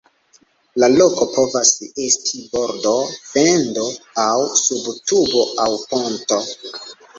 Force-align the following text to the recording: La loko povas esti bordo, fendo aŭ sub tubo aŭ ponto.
La 0.83 0.87
loko 0.93 1.27
povas 1.33 1.71
esti 2.05 2.41
bordo, 2.55 2.95
fendo 3.35 3.85
aŭ 4.25 4.35
sub 4.65 4.91
tubo 5.15 5.47
aŭ 5.67 5.71
ponto. 5.95 6.45